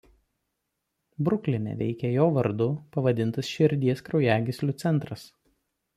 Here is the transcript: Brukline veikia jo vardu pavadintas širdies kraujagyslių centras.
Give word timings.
Brukline 1.27 1.75
veikia 1.83 2.11
jo 2.13 2.25
vardu 2.37 2.69
pavadintas 2.97 3.53
širdies 3.53 4.05
kraujagyslių 4.09 4.77
centras. 4.87 5.29